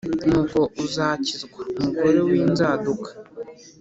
nuko 0.29 0.59
uzakizwa 0.83 1.59
umugore 1.79 2.19
w’inzaduka, 2.27 3.09